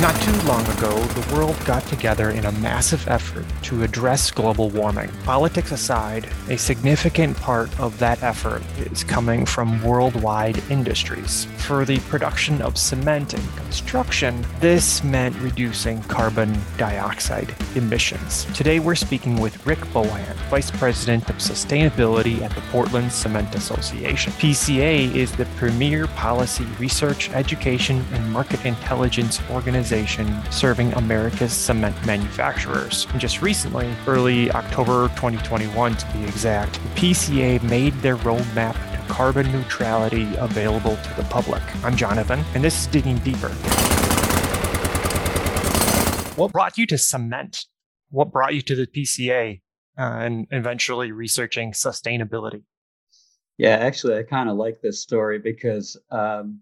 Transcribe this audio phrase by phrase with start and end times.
[0.00, 4.70] Not too long ago, the world got together in a massive effort to address global
[4.70, 5.10] warming.
[5.24, 11.44] Politics aside, a significant part of that effort is coming from worldwide industries.
[11.58, 18.46] For the production of cement and construction, this meant reducing carbon dioxide emissions.
[18.54, 24.32] Today, we're speaking with Rick Bohan, Vice President of Sustainability at the Portland Cement Association.
[24.32, 29.89] PCA is the premier policy research, education, and market intelligence organization
[30.52, 33.08] serving America's cement manufacturers.
[33.10, 39.12] And just recently, early October 2021 to be exact, the PCA made their roadmap to
[39.12, 41.60] carbon neutrality available to the public.
[41.84, 43.48] I'm Jonathan, and this is Digging Deeper.
[46.36, 47.66] What brought you to cement?
[48.10, 49.60] What brought you to the PCA
[49.98, 52.62] uh, and eventually researching sustainability?
[53.58, 56.60] Yeah, actually, I kind of like this story because um,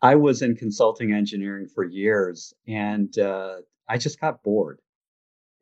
[0.00, 3.56] I was in consulting engineering for years and uh,
[3.88, 4.80] I just got bored.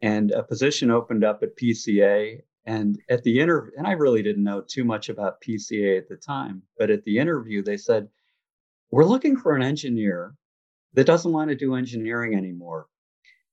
[0.03, 2.43] And a position opened up at PCA.
[2.67, 6.17] And at the interview, and I really didn't know too much about PCA at the
[6.17, 8.09] time, but at the interview, they said,
[8.91, 10.35] We're looking for an engineer
[10.95, 12.89] that doesn't want to do engineering anymore.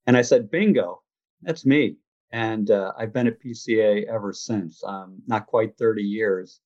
[0.08, 1.04] And I said, Bingo,
[1.44, 1.98] that's me.
[2.32, 6.60] And uh, I've been at PCA ever since, um, not quite 30 years.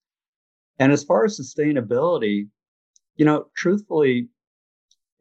[0.80, 2.48] And as far as sustainability,
[3.18, 4.30] you know, truthfully,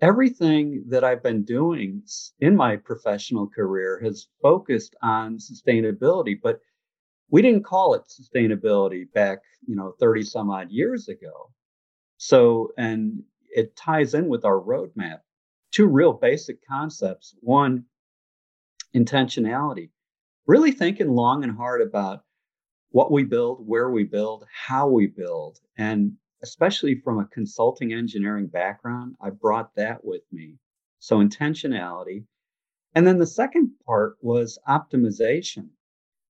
[0.00, 2.02] everything that I've been doing
[2.40, 6.60] in my professional career has focused on sustainability, but
[7.30, 11.50] we didn't call it sustainability back, you know, 30 some odd years ago.
[12.18, 15.20] So, and it ties in with our roadmap.
[15.72, 17.34] Two real basic concepts.
[17.40, 17.84] One,
[18.94, 19.90] intentionality,
[20.46, 22.20] really thinking long and hard about
[22.90, 26.12] what we build, where we build, how we build, and
[26.46, 30.58] especially from a consulting engineering background, I brought that with me.
[31.00, 32.24] So intentionality.
[32.94, 35.70] And then the second part was optimization.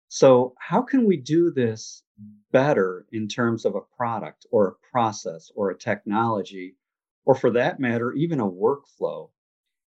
[0.08, 2.04] So, how can we do this
[2.52, 6.76] better in terms of a product or a process or a technology,
[7.24, 9.30] or for that matter, even a workflow?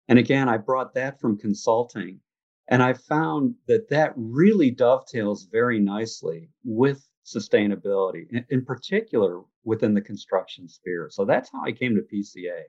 [0.09, 2.19] And again, I brought that from consulting.
[2.68, 9.94] And I found that that really dovetails very nicely with sustainability, in, in particular within
[9.94, 11.09] the construction sphere.
[11.12, 12.63] So that's how I came to PCA,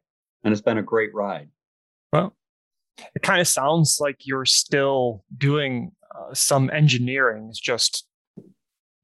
[0.45, 1.49] and it's been a great ride.
[2.13, 2.35] Well,
[3.15, 8.07] it kind of sounds like you're still doing uh, some engineering, it's just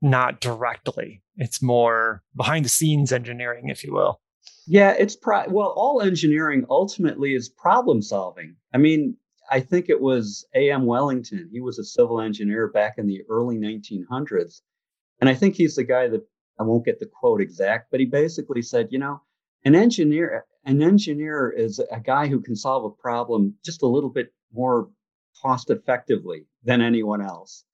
[0.02, 1.22] not directly.
[1.36, 4.20] It's more behind the scenes engineering, if you will.
[4.66, 8.56] Yeah, it's pro- well, all engineering ultimately is problem solving.
[8.74, 9.16] I mean,
[9.50, 10.86] I think it was A.M.
[10.86, 11.48] Wellington.
[11.52, 14.60] He was a civil engineer back in the early 1900s.
[15.20, 16.22] And I think he's the guy that
[16.58, 19.20] I won't get the quote exact, but he basically said, you know,
[19.64, 24.10] an engineer, an engineer is a guy who can solve a problem just a little
[24.10, 24.88] bit more
[25.42, 27.64] cost effectively than anyone else.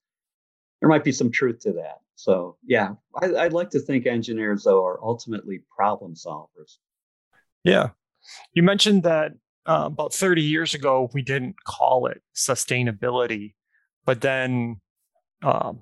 [0.79, 1.99] There might be some truth to that.
[2.15, 6.77] So yeah, I, would like to think engineers though are ultimately problem solvers.
[7.63, 7.89] Yeah,
[8.53, 9.31] you mentioned that
[9.65, 13.55] uh, about 30 years ago we didn't call it sustainability,
[14.05, 14.81] but then
[15.41, 15.81] um,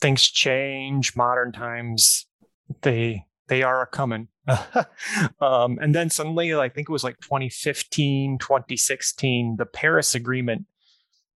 [0.00, 2.26] things change modern times
[2.82, 4.28] they they are a coming
[5.40, 10.66] um, and then suddenly i think it was like 2015 2016 the paris agreement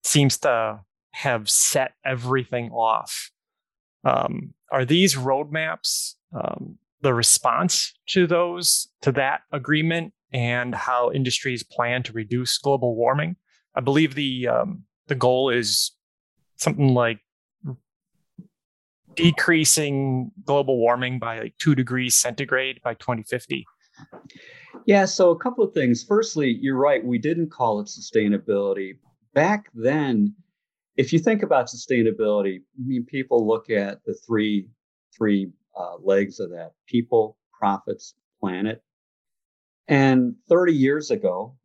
[0.04, 0.80] seems to
[1.14, 3.31] have set everything off.
[4.04, 11.64] Um, are these roadmaps um, the response to those to that agreement and how industries
[11.64, 13.36] plan to reduce global warming?
[13.75, 15.92] I believe the um, the goal is
[16.58, 17.20] something like
[19.16, 23.66] decreasing global warming by like two degrees centigrade by 2050?
[24.85, 26.03] Yeah, so a couple of things.
[26.03, 28.97] Firstly, you're right, we didn't call it sustainability.
[29.34, 30.35] Back then,
[30.97, 34.68] if you think about sustainability, I mean, people look at the three
[35.16, 38.84] three uh, legs of that: people, profits, planet.
[39.88, 41.56] And 30 years ago,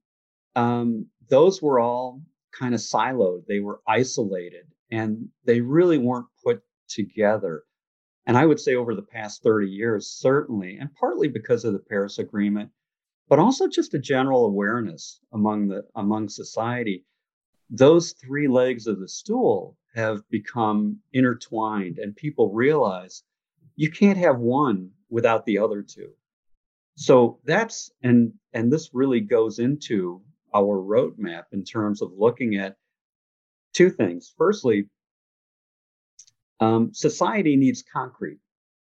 [0.56, 2.20] um, those were all
[2.52, 3.46] kind of siloed.
[3.46, 6.26] They were isolated, and they really weren't
[6.88, 7.64] together.
[8.26, 11.78] And I would say over the past 30 years, certainly, and partly because of the
[11.78, 12.70] Paris Agreement,
[13.28, 17.04] but also just a general awareness among the among society,
[17.70, 23.22] those three legs of the stool have become intertwined, and people realize
[23.76, 26.12] you can't have one without the other two.
[26.96, 30.22] So that's and and this really goes into
[30.54, 32.76] our roadmap in terms of looking at
[33.72, 34.32] two things.
[34.36, 34.88] Firstly,
[36.60, 38.38] um, society needs concrete.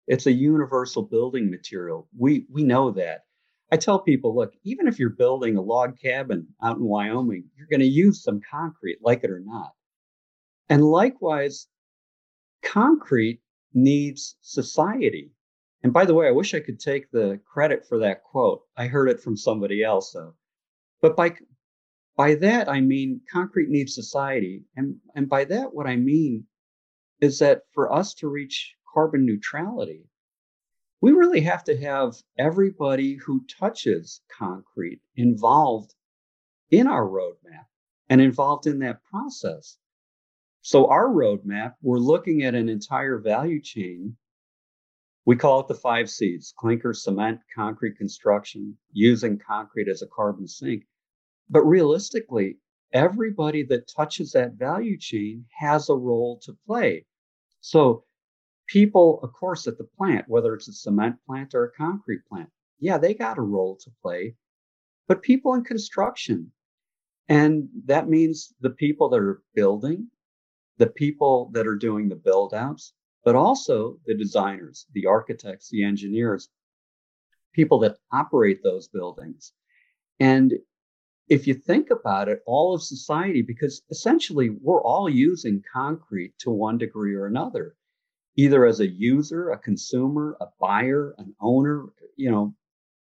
[0.07, 2.07] It's a universal building material.
[2.17, 3.25] We we know that.
[3.71, 7.67] I tell people, look, even if you're building a log cabin out in Wyoming, you're
[7.67, 9.73] going to use some concrete, like it or not.
[10.69, 11.67] And likewise,
[12.63, 13.41] concrete
[13.73, 15.31] needs society.
[15.83, 18.61] And by the way, I wish I could take the credit for that quote.
[18.77, 20.33] I heard it from somebody else, though.
[21.01, 21.35] But by
[22.15, 24.63] by that I mean concrete needs society.
[24.75, 26.45] And and by that what I mean
[27.21, 30.07] is that for us to reach carbon neutrality,
[31.01, 35.93] we really have to have everybody who touches concrete involved
[36.71, 37.65] in our roadmap
[38.09, 39.77] and involved in that process.
[40.61, 44.17] So, our roadmap, we're looking at an entire value chain.
[45.25, 50.47] We call it the five C's clinker, cement, concrete construction, using concrete as a carbon
[50.47, 50.83] sink.
[51.49, 52.57] But realistically,
[52.93, 57.05] everybody that touches that value chain has a role to play.
[57.61, 58.03] So,
[58.67, 62.49] people, of course, at the plant, whether it's a cement plant or a concrete plant,
[62.79, 64.35] yeah, they got a role to play.
[65.07, 66.51] But people in construction,
[67.29, 70.07] and that means the people that are building,
[70.77, 72.93] the people that are doing the build outs,
[73.23, 76.49] but also the designers, the architects, the engineers,
[77.53, 79.53] people that operate those buildings.
[80.19, 80.53] And
[81.29, 86.51] if you think about it, all of society, because essentially we're all using concrete to
[86.51, 87.75] one degree or another
[88.37, 91.85] either as a user, a consumer, a buyer, an owner,
[92.15, 92.53] you know,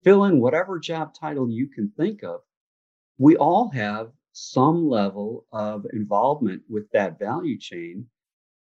[0.04, 2.40] fill in whatever job title you can think of.
[3.18, 8.08] We all have some level of involvement with that value chain.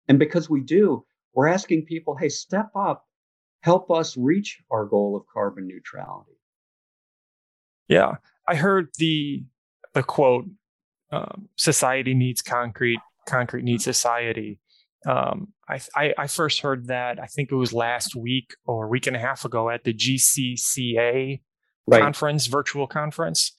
[0.08, 3.06] And because we do, we're asking people, hey, step up,
[3.62, 6.32] help us reach our goal of carbon neutrality.
[7.88, 8.16] Yeah.
[8.48, 9.44] I heard the
[9.94, 10.46] the quote,
[11.12, 14.60] um, society needs concrete, concrete needs society.
[15.06, 18.90] Um, I, I, I first heard that I think it was last week or a
[18.90, 21.42] week and a half ago at the GCCA
[21.88, 22.02] right.
[22.02, 23.54] conference, virtual conference,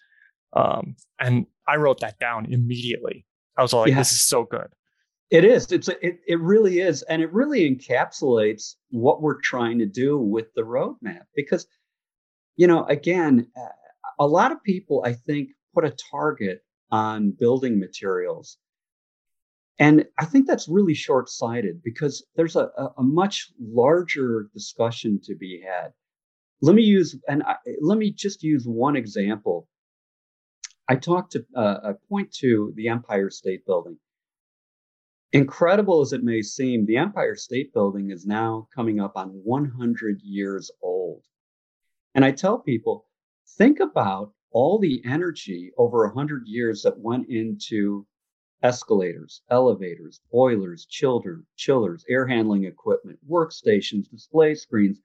[0.54, 3.26] um, and I wrote that down immediately.
[3.56, 3.98] I was like, yeah.
[3.98, 4.68] "This is so good."
[5.30, 5.72] It is.
[5.72, 6.20] It's it.
[6.26, 11.22] It really is, and it really encapsulates what we're trying to do with the roadmap.
[11.34, 11.66] Because,
[12.56, 13.46] you know, again,
[14.18, 18.58] a lot of people I think put a target on building materials
[19.78, 25.34] and I think that's really short sighted because there's a, a, much larger discussion to
[25.34, 25.92] be had.
[26.62, 29.68] Let me use, and I, let me just use one example.
[30.88, 33.98] I talked to, uh, I point to the Empire State Building.
[35.32, 40.22] Incredible as it may seem, the Empire State Building is now coming up on 100
[40.22, 41.22] years old.
[42.14, 43.04] And I tell people,
[43.46, 48.06] think about all the energy over 100 years that went into
[48.62, 55.00] escalators, elevators, boilers, chiller, chillers, air handling equipment, workstations, display screens,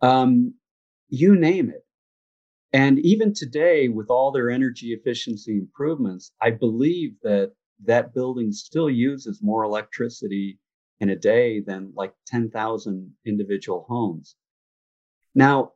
[0.00, 0.54] um,
[1.08, 1.84] you name it.
[2.72, 7.52] And even today, with all their energy efficiency improvements, I believe that
[7.84, 10.58] that building still uses more electricity
[11.00, 14.36] in a day than like 10,000 individual homes.
[15.34, 15.72] Now,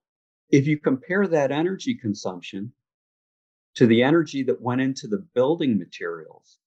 [0.50, 2.72] if you compare that energy consumption
[3.74, 6.58] to the energy that went into the building materials,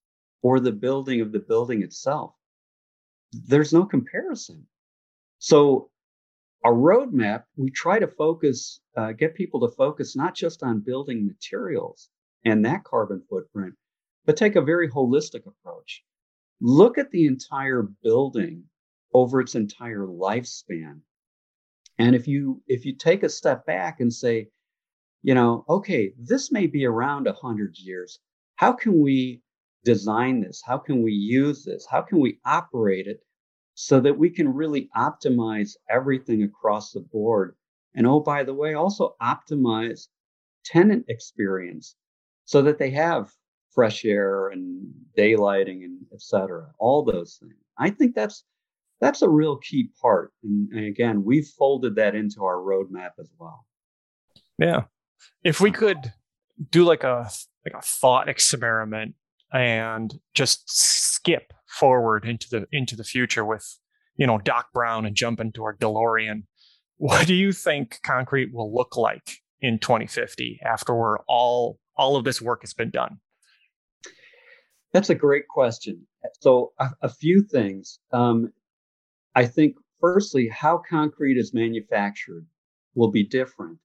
[0.42, 2.34] or the building of the building itself.
[3.32, 4.66] There's no comparison.
[5.40, 5.90] So,
[6.64, 11.26] our roadmap, we try to focus, uh, get people to focus not just on building
[11.26, 12.10] materials
[12.46, 13.74] and that carbon footprint,
[14.26, 16.04] but take a very holistic approach.
[16.60, 18.66] Look at the entire building
[19.14, 21.00] over its entire lifespan.
[22.02, 24.48] And if you if you take a step back and say,
[25.22, 28.20] you know, okay, this may be around 100 years.
[28.56, 29.42] How can we
[29.86, 30.64] design this?
[30.66, 31.86] How can we use this?
[31.86, 33.22] How can we operate it
[33.76, 37.56] so that we can really optimize everything across the board?
[37.94, 40.08] And oh, by the way, also optimize
[40.66, 41.96] tenant experience
[42.46, 43.32] so that they have
[43.76, 47.54] fresh air and daylighting and et cetera, all those things.
[47.78, 48.44] I think that's
[49.02, 50.32] that's a real key part.
[50.44, 53.66] And, and again, we've folded that into our roadmap as well.
[54.58, 54.84] Yeah.
[55.44, 56.14] If we could
[56.70, 57.30] do like a
[57.66, 59.16] like a thought experiment
[59.52, 63.80] and just skip forward into the into the future with
[64.16, 66.44] you know Doc Brown and jump into our DeLorean.
[66.98, 72.24] What do you think concrete will look like in 2050 after we're all all of
[72.24, 73.18] this work has been done?
[74.94, 76.06] That's a great question.
[76.42, 78.00] So a, a few things.
[78.12, 78.52] Um,
[79.36, 82.46] I think firstly, how concrete is manufactured
[82.96, 83.78] will be different.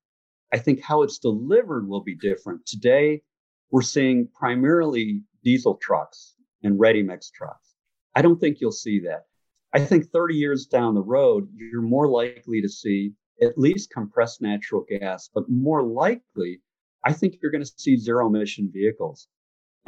[0.52, 2.66] I think how it's delivered will be different.
[2.66, 3.22] Today,
[3.70, 7.74] we're seeing primarily diesel trucks and ready mix trucks.
[8.14, 9.26] I don't think you'll see that.
[9.72, 13.12] I think 30 years down the road, you're more likely to see
[13.42, 16.60] at least compressed natural gas, but more likely,
[17.04, 19.28] I think you're going to see zero emission vehicles.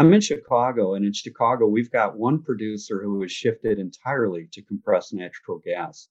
[0.01, 4.63] I'm in Chicago, and in Chicago, we've got one producer who has shifted entirely to
[4.63, 6.09] compressed natural gas.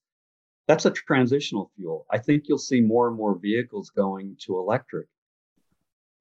[0.68, 2.06] That's a transitional fuel.
[2.12, 5.08] I think you'll see more and more vehicles going to electric.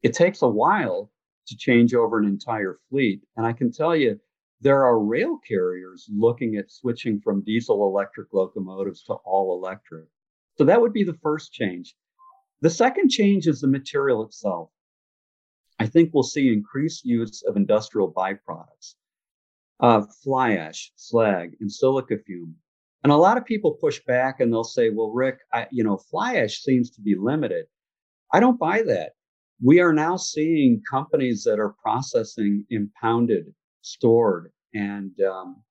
[0.04, 1.10] It takes a while
[1.48, 3.22] to change over an entire fleet.
[3.36, 4.20] And I can tell you,
[4.60, 10.06] there are rail carriers looking at switching from diesel electric locomotives to all electric.
[10.56, 11.96] So that would be the first change.
[12.60, 14.70] The second change is the material itself.
[15.78, 18.94] I think we'll see increased use of industrial byproducts,
[19.80, 22.56] uh, fly ash, slag, and silica fume.
[23.02, 25.96] And a lot of people push back and they'll say, well, Rick, I, you know,
[25.96, 27.66] fly ash seems to be limited.
[28.32, 29.12] I don't buy that.
[29.62, 35.62] We are now seeing companies that are processing impounded, stored, and um,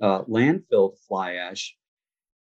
[0.00, 1.74] uh, landfilled fly ash.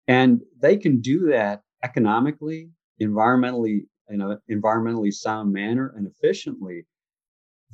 [0.06, 2.70] And they can do that economically,
[3.00, 6.87] environmentally, in an environmentally sound manner, and efficiently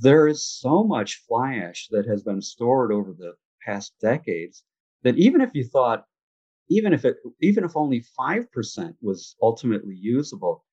[0.00, 3.34] there is so much fly ash that has been stored over the
[3.64, 4.64] past decades
[5.02, 6.04] that even if you thought,
[6.68, 10.64] even if it, even if only 5% was ultimately usable,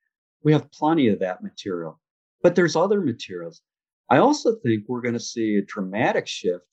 [0.44, 2.00] we have plenty of that material.
[2.42, 3.62] But there's other materials.
[4.10, 6.66] I also think we're going to see a dramatic shift,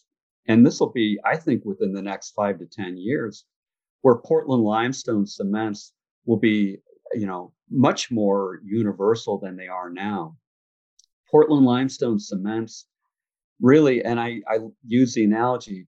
[0.47, 3.45] and this will be, I think, within the next five to 10 years,
[4.01, 5.93] where Portland limestone cements
[6.25, 6.79] will be,
[7.13, 10.37] you know, much more universal than they are now.
[11.31, 12.87] Portland limestone cements
[13.61, 15.87] really, and I, I use the analogy,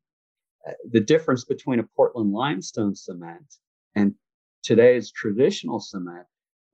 [0.68, 3.56] uh, the difference between a Portland limestone cement
[3.94, 4.14] and
[4.62, 6.26] today's traditional cement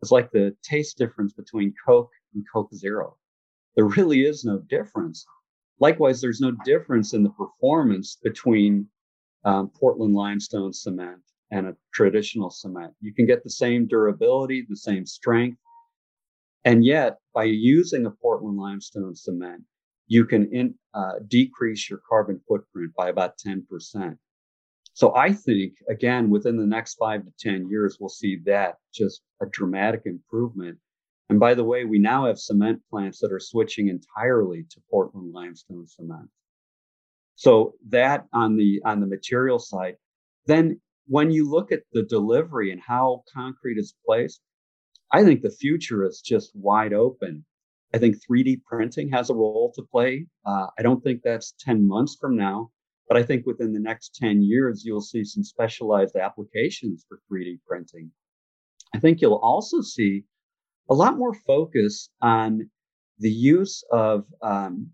[0.03, 3.17] is like the taste difference between Coke and Coke Zero.
[3.75, 5.25] There really is no difference.
[5.79, 8.89] Likewise, there's no difference in the performance between
[9.45, 11.21] um, Portland limestone cement
[11.51, 12.93] and a traditional cement.
[13.01, 15.59] You can get the same durability, the same strength,
[16.67, 19.63] and yet, by using a Portland limestone cement,
[20.09, 24.19] you can in, uh, decrease your carbon footprint by about 10%.
[24.93, 29.23] So I think, again, within the next five to 10 years, we'll see that just
[29.41, 30.77] a dramatic improvement.
[31.29, 35.33] And by the way, we now have cement plants that are switching entirely to Portland
[35.33, 36.29] limestone cement.
[37.37, 39.97] So that on the on the material side,
[40.47, 44.41] then when you look at the delivery and how concrete is placed,
[45.13, 47.45] I think the future is just wide open.
[47.95, 50.27] I think 3D printing has a role to play.
[50.45, 52.71] Uh, I don't think that's 10 months from now,
[53.09, 57.61] but I think within the next 10 years, you'll see some specialized applications for 3D
[57.67, 58.11] printing.
[58.95, 60.25] I think you'll also see
[60.91, 62.71] a lot more focus on
[63.19, 64.91] the use of um,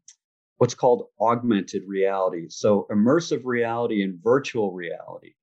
[0.59, 2.47] what's called augmented reality.
[2.49, 5.35] So, immersive reality and virtual reality.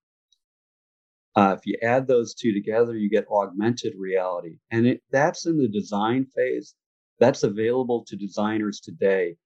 [1.39, 4.57] Uh, if you add those two together, you get augmented reality.
[4.71, 6.75] And it, that's in the design phase.
[7.17, 9.37] That's available to designers today.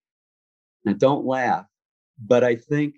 [0.86, 1.68] Now, don't laugh,
[2.18, 2.96] but I think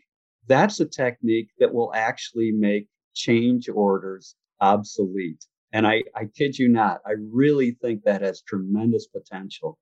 [0.48, 5.44] that's a technique that will actually make change orders obsolete.
[5.74, 9.78] And I, I kid you not, I really think that has tremendous potential.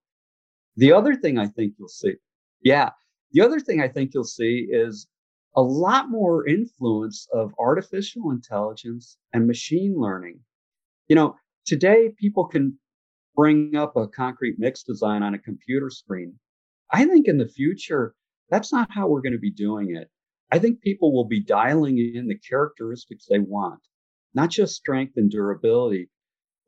[0.77, 2.15] The other thing I think you'll see,
[2.63, 2.89] yeah,
[3.31, 5.07] the other thing I think you'll see is
[5.55, 10.39] a lot more influence of artificial intelligence and machine learning.
[11.07, 12.77] You know, today people can
[13.35, 16.39] bring up a concrete mix design on a computer screen.
[16.91, 18.15] I think in the future,
[18.49, 20.09] that's not how we're going to be doing it.
[20.51, 23.81] I think people will be dialing in the characteristics they want,
[24.35, 26.09] not just strength and durability,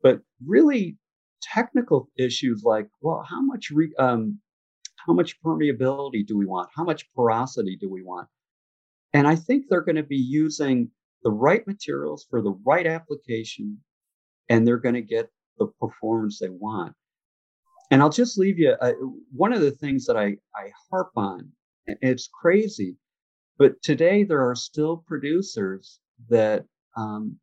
[0.02, 0.98] but really
[1.40, 4.40] technical issues like, well, how much re, um,
[5.06, 6.68] how much permeability do we want?
[6.74, 8.28] How much porosity do we want?
[9.16, 10.90] And I think they're going to be using
[11.22, 13.78] the right materials for the right application,
[14.50, 16.94] and they're going to get the performance they want.
[17.90, 18.92] And I'll just leave you uh,
[19.32, 21.50] one of the things that I, I harp on.
[21.86, 22.94] It's crazy,
[23.56, 27.38] but today there are still producers that um,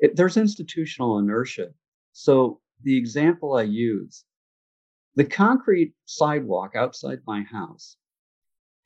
[0.00, 1.68] it, there's institutional inertia.
[2.14, 4.24] So the example I use,
[5.14, 7.96] the concrete sidewalk outside my house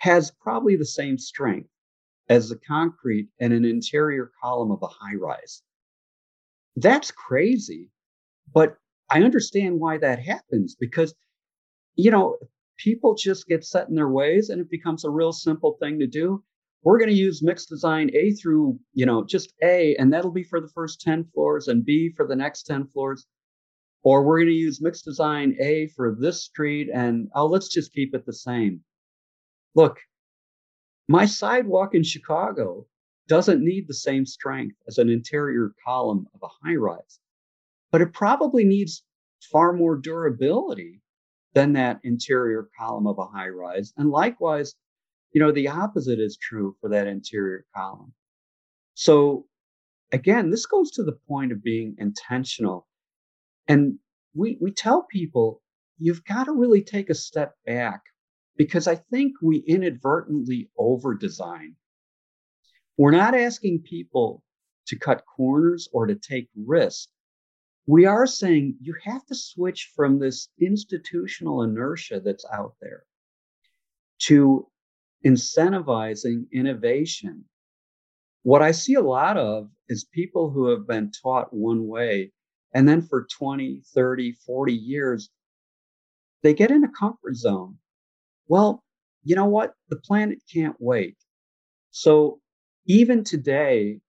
[0.01, 1.71] has probably the same strength
[2.29, 5.63] as the concrete and an interior column of a high rise.
[6.77, 7.91] That's crazy,
[8.53, 8.77] but
[9.11, 11.15] I understand why that happens because,
[11.95, 12.37] you know,
[12.77, 16.07] people just get set in their ways and it becomes a real simple thing to
[16.07, 16.43] do.
[16.83, 20.45] We're going to use mixed design A through, you know, just A, and that'll be
[20.45, 23.27] for the first 10 floors and B for the next 10 floors.
[24.03, 27.93] Or we're going to use mixed design A for this street and oh, let's just
[27.93, 28.83] keep it the same.
[29.75, 29.99] Look,
[31.09, 32.87] my sidewalk in Chicago
[33.29, 37.19] doesn't need the same strength as an interior column of a high rise.
[37.93, 39.03] but it probably needs
[39.53, 41.01] far more durability
[41.55, 43.93] than that interior column of a high rise.
[43.97, 44.75] And likewise,
[45.33, 48.13] you know, the opposite is true for that interior column.
[48.95, 49.47] So
[50.13, 52.87] again, this goes to the point of being intentional.
[53.69, 53.99] And
[54.35, 55.63] we, we tell people
[55.99, 58.03] you've got to really take a step back
[58.57, 61.77] because I think we inadvertently over design.
[62.97, 64.43] We're not asking people
[64.87, 67.09] to cut corners or to take risks.
[67.87, 73.05] We are saying you have to switch from this institutional inertia that's out there
[74.21, 74.67] to
[75.25, 77.45] incentivizing innovation.
[78.43, 82.33] What I see a lot of is people who have been taught one way,
[82.73, 85.31] and then for 20, 30, 40 years,
[86.43, 87.79] they get in a comfort zone.
[88.49, 88.85] Well,
[89.25, 89.75] you know what?
[89.89, 91.17] The planet can't wait.
[91.91, 92.41] So
[92.87, 94.01] even today,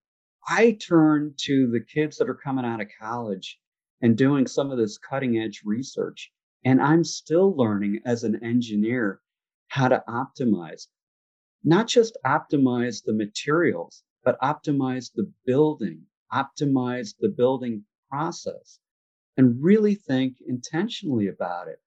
[0.48, 3.60] I turn to the kids that are coming out of college
[4.02, 6.32] and doing some of this cutting edge research.
[6.64, 9.22] And I'm still learning as an engineer
[9.70, 10.88] how to optimize,
[11.64, 18.80] not just optimize the materials, but optimize the building, optimize the building process,
[19.38, 21.80] and really think intentionally about it.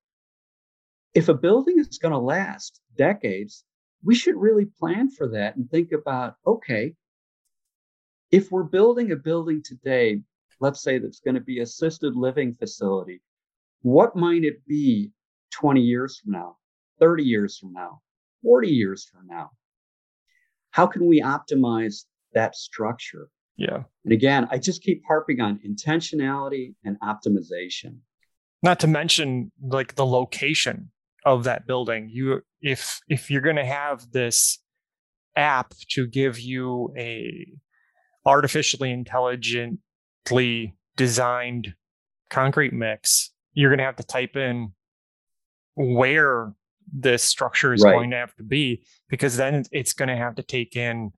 [1.14, 3.64] If a building is going to last decades,
[4.04, 6.94] we should really plan for that and think about okay,
[8.30, 10.20] if we're building a building today,
[10.60, 13.20] let's say that's going to be assisted living facility,
[13.82, 15.10] what might it be
[15.52, 16.56] 20 years from now,
[17.00, 18.00] 30 years from now,
[18.42, 19.50] 40 years from now?
[20.70, 23.28] How can we optimize that structure?
[23.56, 23.82] Yeah.
[24.04, 27.98] And again, I just keep harping on intentionality and optimization.
[28.62, 30.90] Not to mention like the location
[31.24, 32.08] of that building.
[32.10, 34.58] You if if you're going to have this
[35.36, 37.46] app to give you a
[38.26, 41.74] artificially intelligently designed
[42.28, 44.72] concrete mix, you're going to have to type in
[45.74, 46.52] where
[46.92, 47.92] this structure is right.
[47.92, 51.12] going to have to be because then it's going to have to take in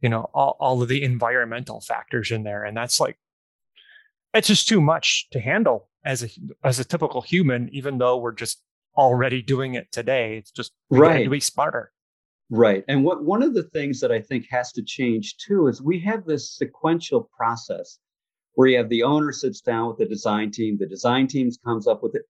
[0.00, 3.18] you know all, all of the environmental factors in there and that's like
[4.34, 6.28] it's just too much to handle as a
[6.64, 8.62] as a typical human even though we're just
[8.96, 11.92] already doing it today it's just right to be smarter
[12.54, 12.84] Right.
[12.86, 15.98] And what one of the things that I think has to change too is we
[16.00, 17.98] have this sequential process
[18.52, 21.86] where you have the owner sits down with the design team, the design teams comes
[21.86, 22.22] up with it.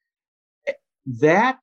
[0.68, 0.72] Eh,
[1.20, 1.59] that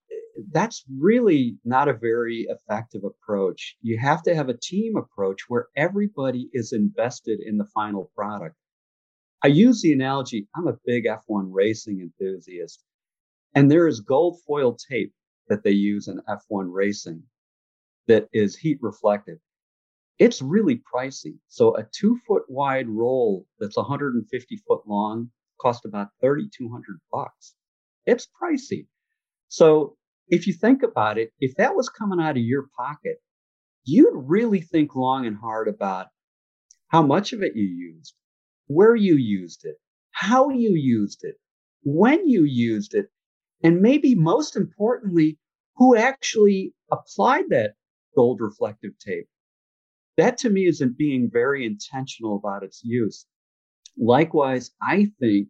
[0.51, 3.77] that's really not a very effective approach.
[3.81, 8.57] You have to have a team approach where everybody is invested in the final product.
[9.41, 12.83] I use the analogy, I'm a big F1 racing enthusiast,
[13.55, 15.13] and there is gold foil tape
[15.47, 17.23] that they use in F1 racing
[18.07, 19.39] that is heat reflective.
[20.17, 21.37] It's really pricey.
[21.47, 25.31] So a two foot wide roll that's 150 foot long
[25.61, 27.55] cost about 3,200 bucks.
[28.05, 28.87] It's pricey.
[29.47, 29.95] So
[30.27, 33.17] if you think about it, if that was coming out of your pocket,
[33.83, 36.07] you'd really think long and hard about
[36.89, 38.13] how much of it you used,
[38.67, 39.75] where you used it,
[40.11, 41.35] how you used it,
[41.83, 43.07] when you used it,
[43.63, 45.37] and maybe most importantly,
[45.75, 47.73] who actually applied that
[48.15, 49.27] gold reflective tape.
[50.17, 53.25] That to me isn't being very intentional about its use.
[53.97, 55.49] Likewise, I think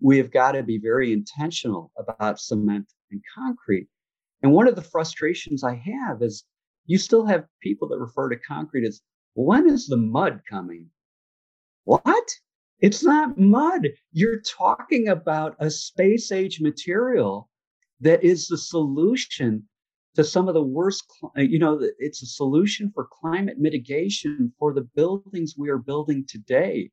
[0.00, 3.88] we have got to be very intentional about cement and concrete.
[4.42, 6.44] And one of the frustrations I have is
[6.84, 9.00] you still have people that refer to concrete as
[9.34, 10.90] when is the mud coming?
[11.84, 12.28] What?
[12.80, 13.88] It's not mud.
[14.12, 17.48] You're talking about a space age material
[18.00, 19.66] that is the solution
[20.14, 24.72] to some of the worst, uh, you know, it's a solution for climate mitigation for
[24.72, 26.90] the buildings we are building today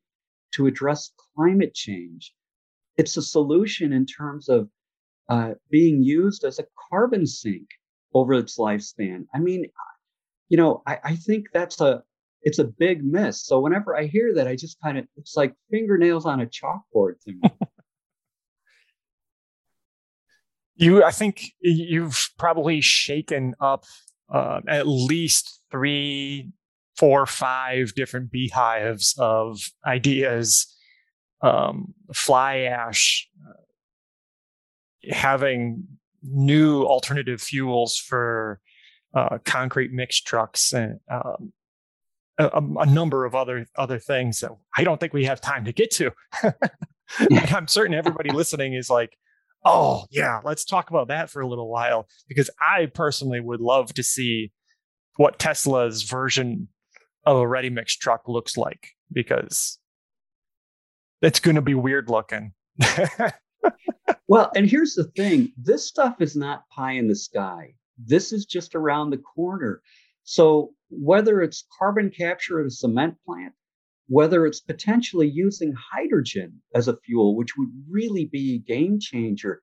[0.54, 2.34] to address climate change.
[2.96, 4.68] It's a solution in terms of
[5.28, 7.68] uh, being used as a carbon sink
[8.12, 9.26] over its lifespan.
[9.34, 9.66] I mean,
[10.48, 12.02] you know, I, I think that's a
[12.44, 13.44] it's a big miss.
[13.44, 17.20] So whenever I hear that, I just kind of it's like fingernails on a chalkboard
[17.26, 17.40] to me.
[20.76, 23.84] You, I think you've probably shaken up
[24.28, 26.50] uh, at least three,
[26.96, 30.66] four, five different beehives of ideas.
[31.42, 35.84] Um, fly ash, uh, having
[36.24, 38.58] new alternative fuels for
[39.14, 41.52] uh, concrete mix trucks and um,
[42.38, 45.72] a, a, number of other other things that I don't think we have time to
[45.72, 46.10] get to.
[47.54, 49.16] I'm certain everybody listening is like,
[49.66, 53.94] oh yeah let's talk about that for a little while because i personally would love
[53.94, 54.52] to see
[55.16, 56.68] what tesla's version
[57.24, 59.78] of a ready mix truck looks like because
[61.22, 62.52] it's going to be weird looking
[64.28, 67.74] well, and here's the thing this stuff is not pie in the sky.
[67.98, 69.80] This is just around the corner.
[70.24, 73.54] So, whether it's carbon capture at a cement plant,
[74.08, 79.62] whether it's potentially using hydrogen as a fuel, which would really be a game changer,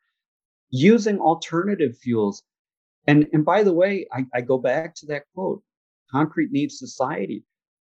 [0.70, 2.44] using alternative fuels.
[3.08, 5.64] And, and by the way, I, I go back to that quote
[6.12, 7.44] concrete needs society.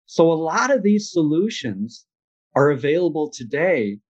[0.07, 2.07] So, a lot of these solutions
[2.55, 4.01] are available today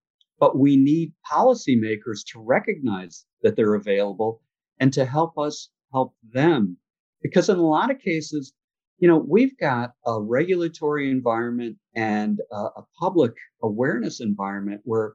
[0.41, 4.43] but we need policymakers to recognize that they're available
[4.81, 6.77] and to help us help them.
[7.25, 8.53] Because in a lot of cases,
[8.99, 13.33] you know, we've got a regulatory environment and a, public
[13.63, 15.15] awareness environment where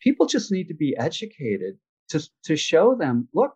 [0.00, 1.78] people just need to be educated
[2.10, 3.54] to, to show them, look,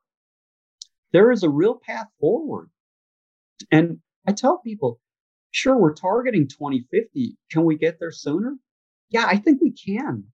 [1.12, 2.70] there is a real path forward.
[3.70, 4.98] And I tell people,
[5.50, 7.36] sure, we're targeting 2050.
[7.50, 8.56] Can we get there sooner?
[9.10, 10.24] Yeah, I think we can.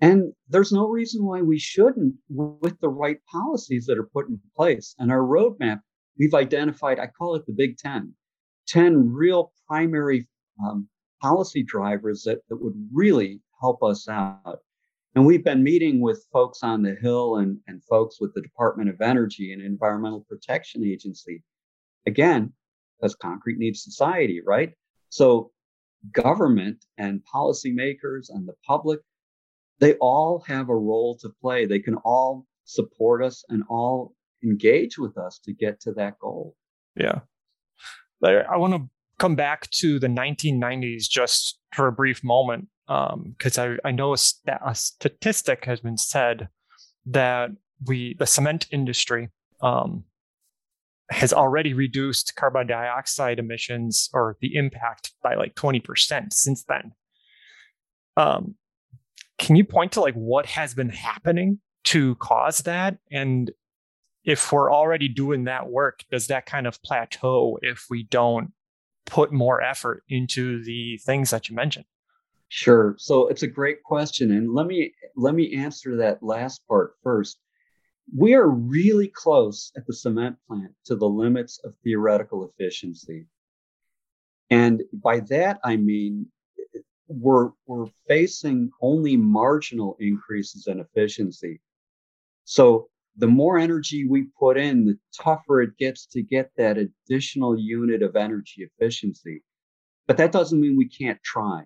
[0.00, 4.40] And there's no reason why we shouldn't with the right policies that are put in
[4.56, 4.94] place.
[4.98, 5.80] And our roadmap,
[6.18, 8.12] we've identified, I call it the Big 10,
[8.66, 10.28] 10 real primary
[10.64, 10.88] um,
[11.20, 14.58] policy drivers that, that would really help us out.
[15.14, 18.88] And we've been meeting with folks on the Hill and, and folks with the Department
[18.88, 21.42] of Energy and Environmental Protection Agency.
[22.06, 22.52] Again,
[23.00, 24.72] because concrete needs society, right?
[25.08, 25.50] So
[26.12, 29.00] government and policymakers and the public
[29.80, 31.66] they all have a role to play.
[31.66, 36.54] They can all support us and all engage with us to get to that goal.
[36.96, 37.20] Yeah.
[38.24, 43.78] I want to come back to the 1990s just for a brief moment, because um,
[43.84, 46.48] I, I know a, st- a, statistic has been said
[47.06, 47.50] that
[47.86, 49.30] we, the cement industry,
[49.62, 50.04] um,
[51.10, 56.92] has already reduced carbon dioxide emissions or the impact by like 20% since then.
[58.16, 58.56] Um,
[59.38, 62.98] can you point to like what has been happening to cause that?
[63.10, 63.50] And
[64.28, 68.52] if we're already doing that work, does that kind of plateau if we don't
[69.06, 71.86] put more effort into the things that you mentioned?
[72.50, 72.94] Sure.
[72.98, 74.32] So it's a great question.
[74.32, 77.38] And let me let me answer that last part first.
[78.14, 83.26] We are really close at the cement plant to the limits of theoretical efficiency.
[84.50, 86.26] And by that I mean
[87.06, 91.62] we're we're facing only marginal increases in efficiency.
[92.44, 97.58] So the more energy we put in, the tougher it gets to get that additional
[97.58, 99.42] unit of energy efficiency.
[100.06, 101.64] But that doesn't mean we can't try.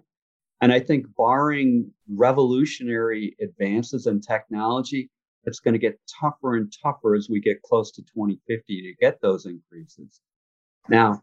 [0.62, 5.10] And I think barring revolutionary advances in technology,
[5.44, 9.20] it's going to get tougher and tougher as we get close to 2050 to get
[9.20, 10.20] those increases.
[10.88, 11.22] Now,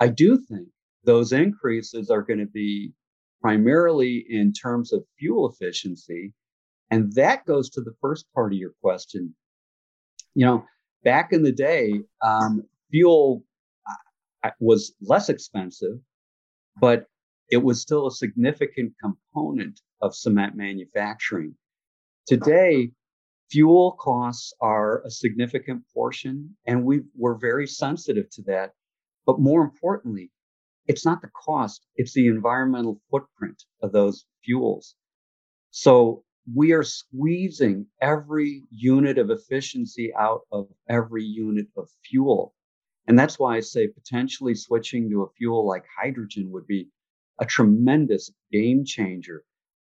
[0.00, 0.68] I do think
[1.04, 2.92] those increases are going to be
[3.40, 6.34] primarily in terms of fuel efficiency.
[6.90, 9.34] And that goes to the first part of your question.
[10.34, 10.64] You know,
[11.04, 13.44] back in the day, um, fuel
[14.42, 15.98] uh, was less expensive,
[16.80, 17.06] but
[17.50, 21.54] it was still a significant component of cement manufacturing.
[22.26, 22.90] Today,
[23.50, 28.72] fuel costs are a significant portion, and we we're very sensitive to that.
[29.26, 30.30] But more importantly,
[30.86, 34.94] it's not the cost, it's the environmental footprint of those fuels.
[35.70, 42.54] So we are squeezing every unit of efficiency out of every unit of fuel.
[43.06, 46.88] And that's why I say potentially switching to a fuel like hydrogen would be
[47.40, 49.44] a tremendous game changer.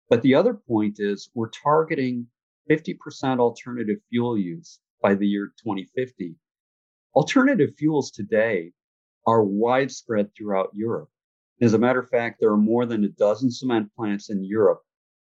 [0.08, 2.28] But the other point is we're targeting
[2.70, 6.36] 50% alternative fuel use by the year 2050.
[7.14, 8.72] Alternative fuels today
[9.26, 11.10] are widespread throughout Europe.
[11.60, 14.85] As a matter of fact, there are more than a dozen cement plants in Europe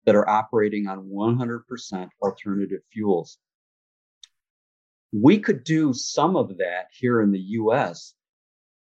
[0.06, 3.38] that are operating on 100% alternative fuels.
[5.12, 8.14] We could do some of that here in the US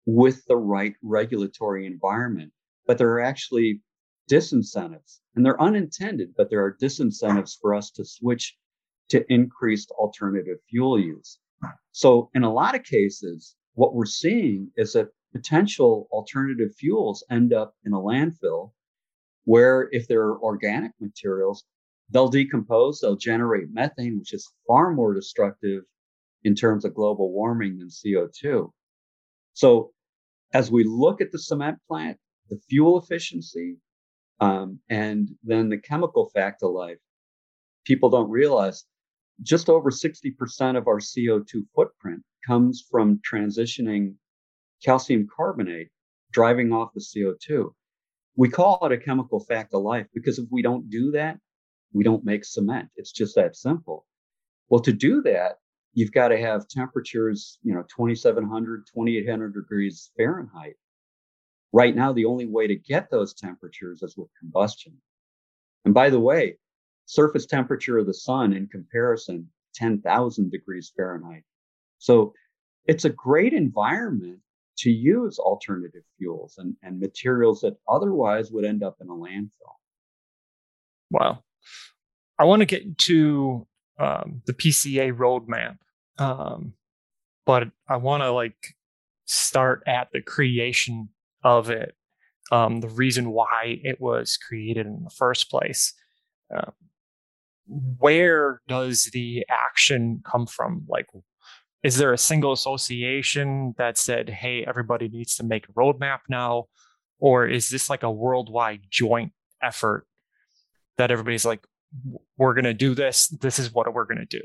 [0.05, 2.51] with the right regulatory environment,
[2.85, 3.81] but there are actually
[4.29, 8.57] disincentives, and they're unintended, but there are disincentives for us to switch
[9.09, 11.39] to increased alternative fuel use.
[11.91, 17.53] So, in a lot of cases, what we're seeing is that potential alternative fuels end
[17.53, 18.71] up in a landfill
[19.45, 21.63] where if they're organic materials,
[22.09, 25.83] they'll decompose, they'll generate methane, which is far more destructive
[26.43, 28.69] in terms of global warming than CO2.
[29.53, 29.91] So
[30.53, 32.17] as we look at the cement plant,
[32.49, 33.77] the fuel efficiency,
[34.39, 36.97] um, and then the chemical fact of life,
[37.85, 38.85] people don't realize
[39.41, 44.15] just over 60% of our CO2 footprint comes from transitioning
[44.83, 45.89] calcium carbonate,
[46.31, 47.73] driving off the CO2.
[48.35, 51.39] We call it a chemical fact of life because if we don't do that,
[51.93, 52.89] we don't make cement.
[52.95, 54.05] It's just that simple.
[54.69, 55.57] Well, to do that,
[55.93, 60.75] you've got to have temperatures, you know, 2700, 2800 degrees Fahrenheit.
[61.71, 64.93] Right now, the only way to get those temperatures is with combustion.
[65.85, 66.57] And by the way,
[67.05, 71.43] surface temperature of the sun in comparison, 10,000 degrees Fahrenheit.
[71.97, 72.33] So
[72.85, 74.39] it's a great environment
[74.77, 79.75] to use alternative fuels and, and materials that otherwise would end up in a landfill.
[81.11, 81.43] Wow.
[82.39, 83.67] I want to get to
[83.99, 85.77] um, the PCA roadmap,
[86.17, 86.73] um,
[87.45, 88.75] but I want to like
[89.25, 91.09] start at the creation
[91.43, 91.95] of it,
[92.51, 95.93] um, the reason why it was created in the first place.
[96.55, 96.71] Uh,
[97.67, 100.85] where does the action come from?
[100.87, 101.07] Like,
[101.83, 106.65] is there a single association that said, hey, everybody needs to make a roadmap now?
[107.19, 110.07] Or is this like a worldwide joint effort
[110.97, 111.65] that everybody's like,
[112.37, 113.27] we're going to do this.
[113.27, 114.43] This is what we're going to do.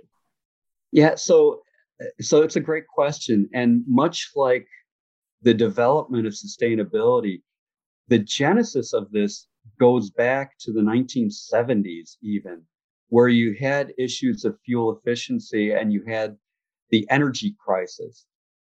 [0.92, 1.14] Yeah.
[1.14, 1.60] So,
[2.00, 3.48] uh, so it's a great question.
[3.54, 4.66] And much like
[5.42, 7.42] the development of sustainability,
[8.08, 9.46] the genesis of this
[9.78, 12.62] goes back to the 1970s, even
[13.10, 16.36] where you had issues of fuel efficiency and you had
[16.90, 18.26] the energy crisis.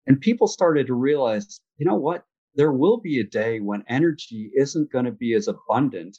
[0.07, 2.25] And people started to realize, you know what?
[2.55, 6.19] There will be a day when energy isn't going to be as abundant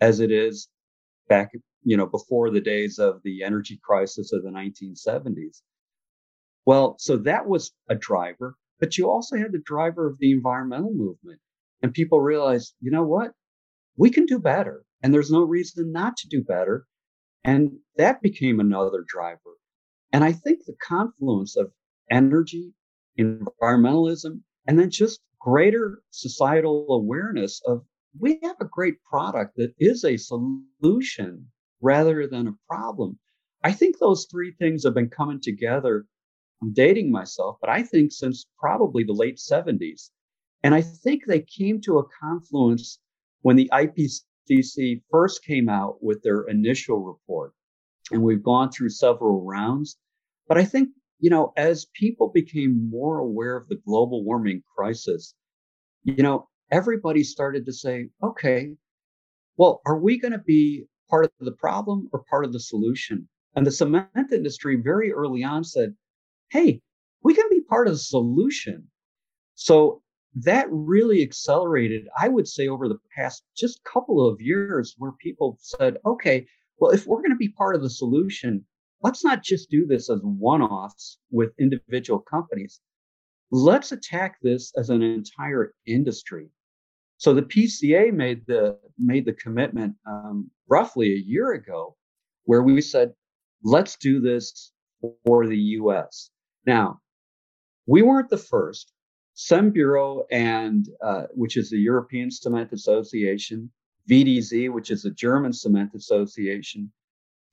[0.00, 0.68] as it is
[1.28, 1.52] back,
[1.84, 5.62] you know, before the days of the energy crisis of the 1970s.
[6.66, 10.92] Well, so that was a driver, but you also had the driver of the environmental
[10.92, 11.40] movement.
[11.82, 13.32] And people realized, you know what?
[13.96, 14.84] We can do better.
[15.02, 16.86] And there's no reason not to do better.
[17.44, 19.56] And that became another driver.
[20.12, 21.72] And I think the confluence of
[22.10, 22.72] energy,
[23.18, 27.84] environmentalism, and then just greater societal awareness of
[28.18, 33.18] we have a great product that is a solution rather than a problem.
[33.64, 36.06] I think those three things have been coming together.
[36.60, 40.10] I'm dating myself, but I think since probably the late 70s.
[40.62, 43.00] And I think they came to a confluence
[43.40, 47.54] when the IPCC first came out with their initial report.
[48.12, 49.96] And we've gone through several rounds.
[50.48, 55.34] But I think, you know, as people became more aware of the global warming crisis,
[56.04, 58.70] you know, everybody started to say, okay,
[59.56, 63.28] well, are we going to be part of the problem or part of the solution?
[63.54, 65.94] And the cement industry very early on said,
[66.50, 66.80] hey,
[67.22, 68.88] we can be part of the solution.
[69.54, 70.02] So
[70.34, 75.58] that really accelerated, I would say, over the past just couple of years, where people
[75.60, 76.46] said, okay,
[76.82, 78.64] well, if we're going to be part of the solution,
[79.02, 82.80] let's not just do this as one offs with individual companies.
[83.52, 86.48] Let's attack this as an entire industry.
[87.18, 91.94] So the PCA made the made the commitment um, roughly a year ago,
[92.46, 93.12] where we said,
[93.62, 94.72] let's do this
[95.24, 96.30] for the U.S.
[96.66, 96.98] Now,
[97.86, 98.92] we weren't the first.
[99.34, 103.70] Cembureau and uh, which is the European Cement Association,
[104.10, 106.92] VDZ, which is the German Cement Association,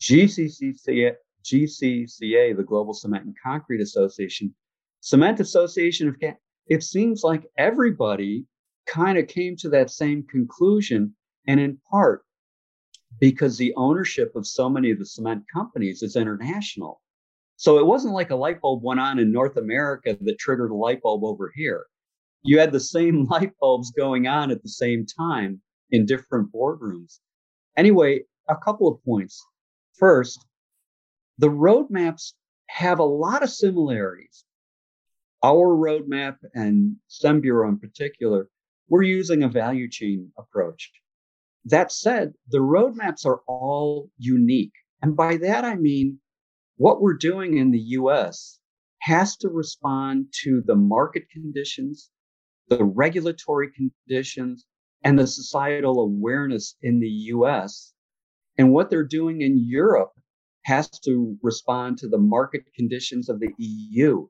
[0.01, 4.53] GCCA, the Global Cement and Concrete Association,
[5.01, 6.19] Cement Association of.
[6.19, 6.39] Canada.
[6.67, 8.45] It seems like everybody
[8.85, 11.15] kind of came to that same conclusion.
[11.47, 12.23] And in part
[13.19, 17.01] because the ownership of so many of the cement companies is international.
[17.55, 20.75] So it wasn't like a light bulb went on in North America that triggered a
[20.75, 21.87] light bulb over here.
[22.43, 27.19] You had the same light bulbs going on at the same time in different boardrooms.
[27.77, 29.43] Anyway, a couple of points.
[29.97, 30.45] First,
[31.37, 32.33] the roadmaps
[32.67, 34.45] have a lot of similarities.
[35.43, 38.49] Our roadmap and Cembureau in particular
[38.89, 40.91] we're using a value chain approach.
[41.65, 44.73] That said, the roadmaps are all unique.
[45.01, 46.19] And by that, I mean
[46.77, 48.59] what we're doing in the US
[49.01, 52.09] has to respond to the market conditions,
[52.67, 54.65] the regulatory conditions,
[55.03, 57.93] and the societal awareness in the US.
[58.57, 60.11] And what they're doing in Europe
[60.63, 64.27] has to respond to the market conditions of the EU,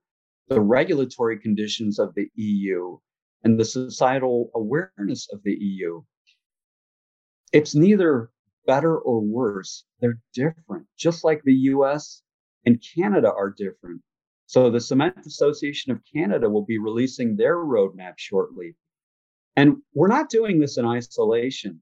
[0.48, 2.98] the regulatory conditions of the EU,
[3.44, 6.04] and the societal awareness of the EU.
[7.52, 8.30] It's neither
[8.68, 9.86] better or worse.
[10.00, 12.22] They're different, just like the US
[12.66, 14.02] and Canada are different.
[14.46, 18.76] So the Cement Association of Canada will be releasing their roadmap shortly.
[19.60, 21.82] And we're not doing this in isolation.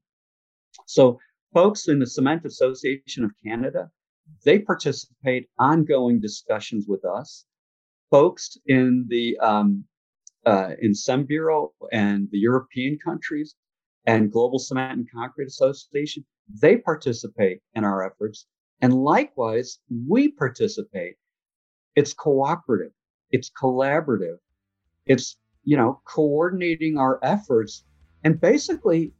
[0.86, 1.20] So
[1.54, 3.88] folks in the Cement Association of Canada,
[4.44, 7.44] they participate ongoing discussions with us.
[8.10, 9.84] Folks in the um,
[10.44, 10.92] uh, in
[11.92, 13.54] and the European countries
[14.06, 16.24] and Global Cement and Concrete Association,
[16.60, 18.46] they participate in our efforts.
[18.80, 21.14] And likewise, we participate.
[21.94, 22.92] It's cooperative.
[23.30, 24.38] It's collaborative.
[25.06, 25.36] It's,
[25.68, 27.84] you know, coordinating our efforts.
[28.24, 29.12] And basically,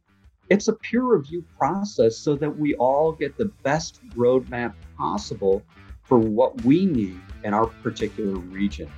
[0.49, 5.61] it's a peer review process so that we all get the best roadmap possible
[6.01, 8.91] for what we need in our particular region.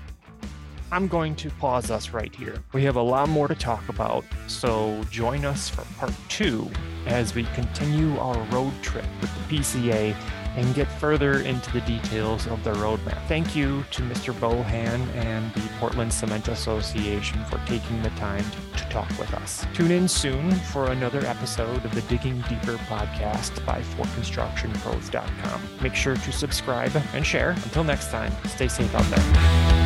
[0.94, 2.56] I'm going to pause us right here.
[2.72, 6.72] We have a lot more to talk about, so join us for part two
[7.06, 10.16] as we continue our road trip with the PCA
[10.56, 13.26] and get further into the details of the roadmap.
[13.28, 14.34] Thank you to Mr.
[14.34, 18.44] Bohan and the Portland Cement Association for taking the time
[18.76, 19.66] to, talk with us.
[19.74, 25.62] Tune in soon for another episode of the Digging Deeper podcast by ForConstructionPros.com.
[25.82, 27.52] Make sure to subscribe and share.
[27.52, 29.81] Until next time, stay safe out there.